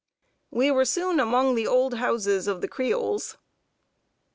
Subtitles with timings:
[0.49, 3.37] We were soon among the old houses of the Creoles.